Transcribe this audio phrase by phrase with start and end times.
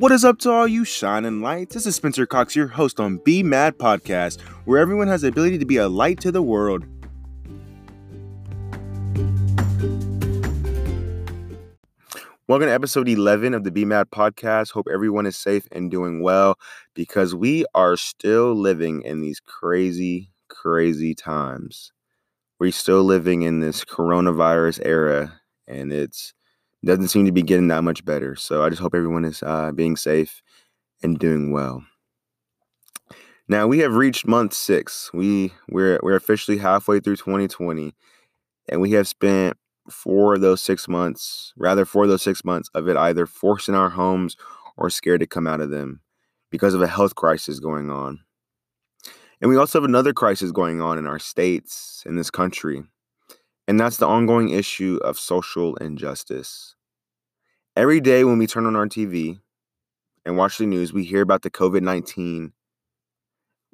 [0.00, 1.74] What is up to all you shining lights?
[1.74, 5.58] This is Spencer Cox, your host on Be Mad Podcast, where everyone has the ability
[5.58, 6.86] to be a light to the world.
[12.48, 14.70] Welcome to episode 11 of the Be Mad Podcast.
[14.70, 16.58] Hope everyone is safe and doing well
[16.94, 21.92] because we are still living in these crazy, crazy times.
[22.58, 26.32] We're still living in this coronavirus era and it's
[26.84, 28.34] doesn't seem to be getting that much better.
[28.36, 30.42] So I just hope everyone is uh, being safe
[31.02, 31.82] and doing well.
[33.48, 35.10] Now we have reached month six.
[35.12, 37.94] We we're we're officially halfway through 2020,
[38.68, 39.56] and we have spent
[39.90, 43.68] four of those six months, rather four of those six months of it either forced
[43.68, 44.36] in our homes
[44.76, 46.00] or scared to come out of them
[46.50, 48.20] because of a health crisis going on.
[49.40, 52.82] And we also have another crisis going on in our states, in this country.
[53.70, 56.74] And that's the ongoing issue of social injustice.
[57.76, 59.38] Every day when we turn on our TV
[60.26, 62.52] and watch the news, we hear about the COVID 19.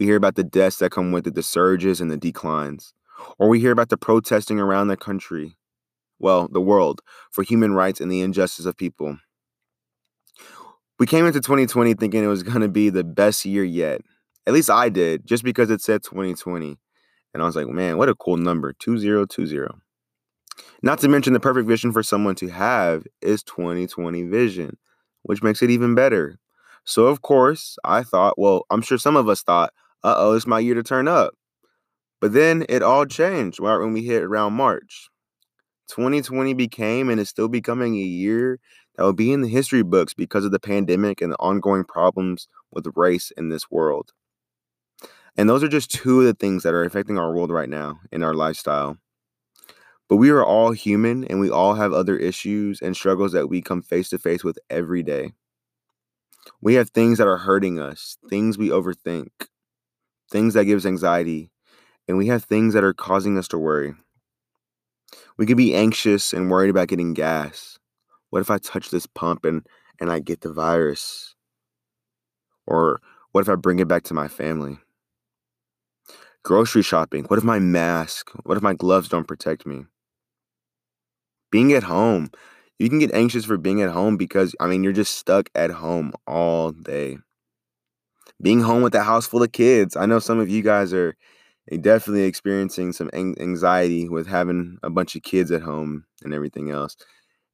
[0.00, 2.92] We hear about the deaths that come with it, the surges and the declines.
[3.38, 5.56] Or we hear about the protesting around the country,
[6.18, 9.18] well, the world, for human rights and the injustice of people.
[10.98, 14.00] We came into 2020 thinking it was going to be the best year yet.
[14.44, 16.78] At least I did, just because it said 2020.
[17.32, 19.83] And I was like, man, what a cool number 2020.
[20.84, 24.76] Not to mention the perfect vision for someone to have is 2020 vision,
[25.22, 26.38] which makes it even better.
[26.84, 30.46] So, of course, I thought, well, I'm sure some of us thought, uh oh, it's
[30.46, 31.32] my year to turn up.
[32.20, 35.08] But then it all changed right when we hit around March.
[35.88, 38.60] 2020 became and is still becoming a year
[38.96, 42.46] that will be in the history books because of the pandemic and the ongoing problems
[42.72, 44.12] with race in this world.
[45.34, 48.00] And those are just two of the things that are affecting our world right now
[48.12, 48.98] in our lifestyle.
[50.08, 53.62] But we are all human and we all have other issues and struggles that we
[53.62, 55.32] come face to face with every day.
[56.60, 59.30] We have things that are hurting us, things we overthink,
[60.30, 61.50] things that gives anxiety,
[62.06, 63.94] and we have things that are causing us to worry.
[65.38, 67.78] We could be anxious and worried about getting gas.
[68.30, 69.66] What if I touch this pump and
[70.00, 71.34] and I get the virus?
[72.66, 73.00] Or
[73.32, 74.78] what if I bring it back to my family?
[76.42, 77.24] Grocery shopping.
[77.24, 78.30] What if my mask?
[78.44, 79.86] What if my gloves don't protect me?
[81.54, 82.32] Being at home.
[82.80, 85.70] You can get anxious for being at home because, I mean, you're just stuck at
[85.70, 87.18] home all day.
[88.42, 89.94] Being home with a house full of kids.
[89.94, 91.14] I know some of you guys are
[91.70, 96.72] eh, definitely experiencing some anxiety with having a bunch of kids at home and everything
[96.72, 96.96] else.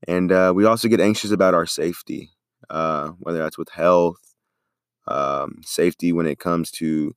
[0.08, 2.30] And uh, we also get anxious about our safety,
[2.70, 4.16] uh, whether that's with health,
[5.08, 7.12] um, safety when it comes to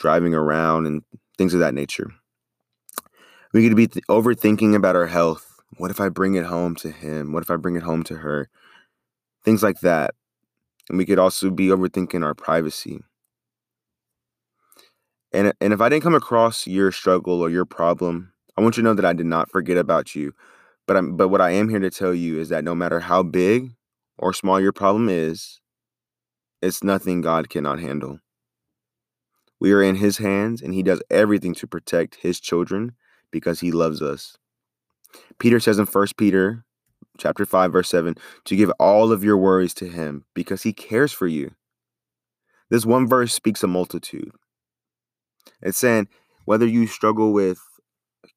[0.00, 1.02] driving around and
[1.36, 2.10] things of that nature.
[3.52, 6.90] We could be th- overthinking about our health what if I bring it home to
[6.90, 7.32] him?
[7.32, 8.48] What if I bring it home to her?
[9.44, 10.14] Things like that.
[10.88, 13.00] And we could also be overthinking our privacy.
[15.32, 18.82] And, and if I didn't come across your struggle or your problem, I want you
[18.82, 20.32] to know that I did not forget about you.
[20.86, 23.22] But I'm, but what I am here to tell you is that no matter how
[23.22, 23.72] big
[24.16, 25.60] or small your problem is,
[26.62, 28.20] it's nothing God cannot handle.
[29.60, 32.92] We are in his hands and he does everything to protect his children
[33.30, 34.38] because he loves us.
[35.38, 36.64] Peter says in 1 Peter
[37.18, 38.14] chapter 5 verse 7
[38.44, 41.52] to give all of your worries to him because he cares for you.
[42.70, 44.30] This one verse speaks a multitude.
[45.62, 46.08] It's saying
[46.44, 47.58] whether you struggle with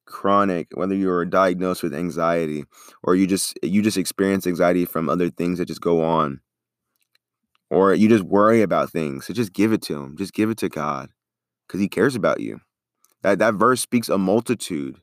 [0.06, 2.64] chronic whether you're diagnosed with anxiety
[3.02, 6.40] or you just you just experience anxiety from other things that just go on
[7.70, 10.58] or you just worry about things so just give it to him just give it
[10.58, 11.10] to god
[11.66, 12.60] because he cares about you
[13.22, 15.00] that that verse speaks a multitude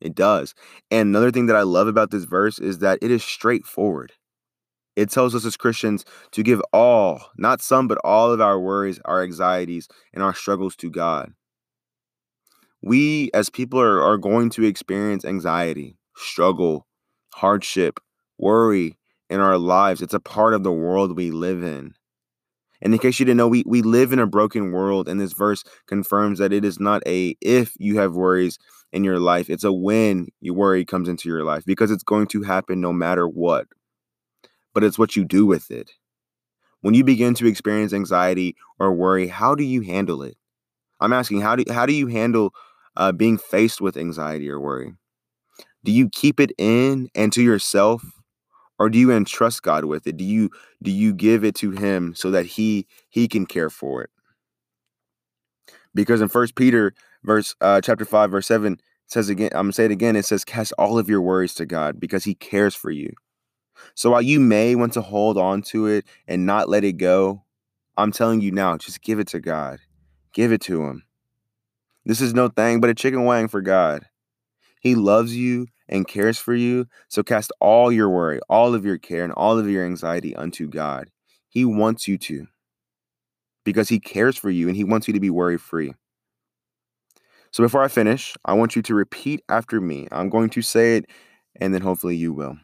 [0.00, 0.54] it does.
[0.90, 4.12] And another thing that I love about this verse is that it is straightforward.
[4.94, 8.98] It tells us as Christians to give all, not some, but all of our worries,
[9.04, 11.32] our anxieties, and our struggles to God.
[12.82, 16.86] We, as people, are, are going to experience anxiety, struggle,
[17.34, 18.00] hardship,
[18.38, 18.96] worry
[19.28, 20.00] in our lives.
[20.00, 21.94] It's a part of the world we live in.
[22.82, 25.32] And in case you didn't know, we, we live in a broken world, and this
[25.32, 28.58] verse confirms that it is not a if you have worries,
[28.92, 29.50] in your life.
[29.50, 32.92] It's a when your worry comes into your life because it's going to happen no
[32.92, 33.66] matter what.
[34.74, 35.92] But it's what you do with it.
[36.80, 40.36] When you begin to experience anxiety or worry, how do you handle it?
[41.00, 42.54] I'm asking, how do how do you handle
[42.96, 44.94] uh, being faced with anxiety or worry?
[45.84, 48.02] Do you keep it in and to yourself,
[48.78, 50.16] or do you entrust God with it?
[50.16, 50.50] Do you
[50.82, 54.10] do you give it to Him so that He He can care for it?
[55.94, 56.94] Because in First Peter
[57.24, 58.78] verse uh, chapter 5 verse 7
[59.08, 61.66] says again i'm gonna say it again it says cast all of your worries to
[61.66, 63.12] god because he cares for you
[63.94, 67.44] So while you may want to hold on to it and not let it go,
[67.96, 69.80] I'm telling you now, just give it to God.
[70.32, 71.04] Give it to Him.
[72.04, 74.06] This is no thing but a chicken wang for God.
[74.80, 76.86] He loves you and cares for you.
[77.08, 80.68] So cast all your worry, all of your care, and all of your anxiety unto
[80.68, 81.10] God.
[81.48, 82.46] He wants you to
[83.64, 85.94] because He cares for you and He wants you to be worry free.
[87.50, 90.08] So before I finish, I want you to repeat after me.
[90.12, 91.06] I'm going to say it
[91.60, 92.58] and then hopefully you will.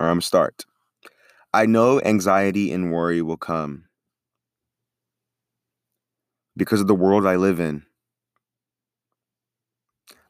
[0.00, 0.64] All right, I'm start.
[1.52, 3.84] I know anxiety and worry will come
[6.56, 7.84] because of the world I live in.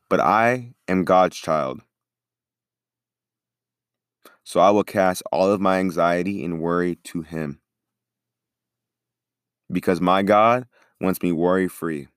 [0.08, 1.80] But I am God's child.
[4.44, 7.60] So I will cast all of my anxiety and worry to Him.
[9.70, 10.66] Because my God
[11.00, 12.08] wants me worry free.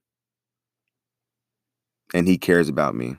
[2.14, 3.16] And He cares about me.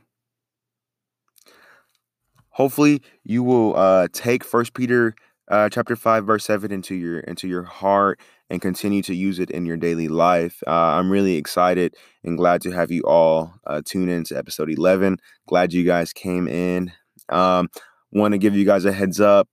[2.50, 5.16] Hopefully, you will uh, take First Peter
[5.50, 8.20] uh, chapter five, verse seven into your into your heart
[8.50, 10.62] and continue to use it in your daily life.
[10.68, 14.70] Uh, I'm really excited and glad to have you all uh, tune in to episode
[14.70, 15.18] 11.
[15.48, 16.92] Glad you guys came in.
[17.30, 17.70] Um,
[18.12, 19.50] Want to give you guys a heads up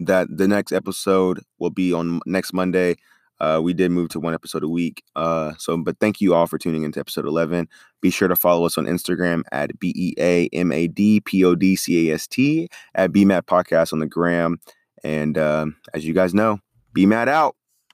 [0.00, 2.96] that the next episode will be on next Monday.
[3.40, 5.02] Uh, we did move to one episode a week.
[5.16, 7.68] Uh, so, but thank you all for tuning into episode 11.
[8.00, 11.44] Be sure to follow us on Instagram at B E A M A D P
[11.44, 14.58] O D C A S T at BMAT Podcast on the gram.
[15.04, 16.58] And um, as you guys know,
[16.96, 17.57] BMAT out.